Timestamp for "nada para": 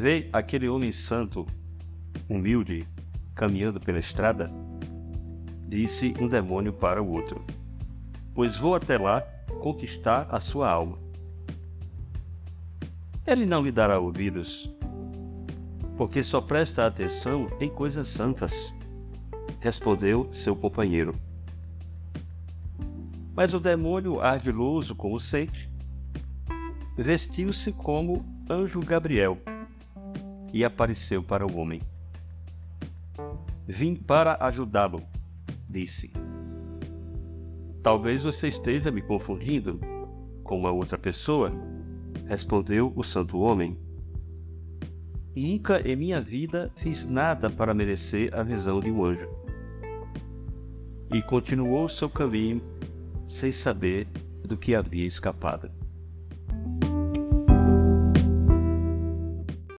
47.04-47.74